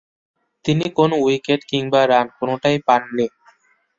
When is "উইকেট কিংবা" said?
1.23-2.01